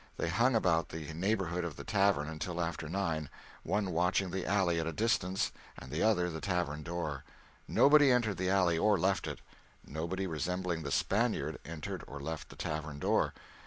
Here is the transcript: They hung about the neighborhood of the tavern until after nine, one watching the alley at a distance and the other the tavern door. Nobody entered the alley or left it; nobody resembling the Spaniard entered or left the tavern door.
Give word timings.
They 0.17 0.29
hung 0.29 0.55
about 0.55 0.89
the 0.89 1.13
neighborhood 1.13 1.63
of 1.63 1.75
the 1.75 1.83
tavern 1.83 2.27
until 2.27 2.59
after 2.59 2.89
nine, 2.89 3.29
one 3.61 3.91
watching 3.91 4.31
the 4.31 4.47
alley 4.47 4.79
at 4.79 4.87
a 4.87 4.91
distance 4.91 5.51
and 5.77 5.91
the 5.91 6.01
other 6.01 6.27
the 6.27 6.41
tavern 6.41 6.81
door. 6.81 7.23
Nobody 7.67 8.09
entered 8.11 8.37
the 8.37 8.49
alley 8.49 8.79
or 8.79 8.97
left 8.99 9.27
it; 9.27 9.41
nobody 9.85 10.25
resembling 10.25 10.81
the 10.81 10.89
Spaniard 10.91 11.59
entered 11.65 12.03
or 12.07 12.19
left 12.19 12.49
the 12.49 12.55
tavern 12.55 12.97
door. 12.97 13.35